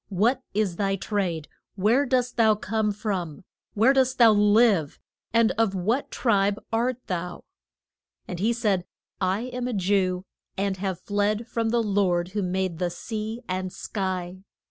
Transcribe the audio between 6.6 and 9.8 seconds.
art thou? And he said I am a